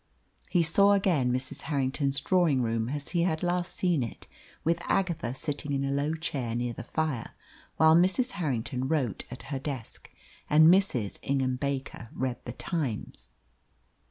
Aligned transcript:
He 0.49 0.63
saw 0.63 0.93
again 0.93 1.31
Mrs. 1.31 1.61
Harrington's 1.69 2.19
drawing 2.19 2.63
room 2.63 2.89
as 2.89 3.09
he 3.09 3.21
had 3.21 3.43
last 3.43 3.75
seen 3.75 4.01
it, 4.01 4.27
with 4.63 4.81
Agatha 4.87 5.35
sitting 5.35 5.73
in 5.73 5.85
a 5.85 5.91
low 5.91 6.15
chair 6.15 6.55
near 6.55 6.73
the 6.73 6.81
fire, 6.83 7.35
while 7.77 7.95
Mrs. 7.95 8.31
Harrington 8.31 8.87
wrote 8.87 9.25
at 9.29 9.43
her 9.53 9.59
desk, 9.59 10.09
and 10.49 10.69
Mrs. 10.73 11.19
Ingham 11.21 11.55
Baker 11.57 12.09
read 12.15 12.43
the 12.45 12.53
Times. 12.53 13.33